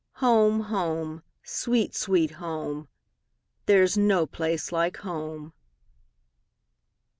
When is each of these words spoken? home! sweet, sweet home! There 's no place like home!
home! 0.13 1.21
sweet, 1.43 1.93
sweet 1.93 2.31
home! 2.41 2.87
There 3.67 3.85
's 3.85 3.95
no 3.97 4.25
place 4.25 4.71
like 4.71 4.97
home! 4.97 5.53